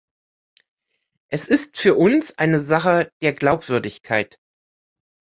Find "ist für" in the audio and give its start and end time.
1.47-1.93